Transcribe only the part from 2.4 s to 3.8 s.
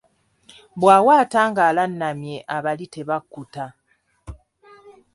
abali tebakkuta.